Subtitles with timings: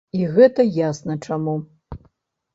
[0.19, 1.55] І гэта ясна чаму.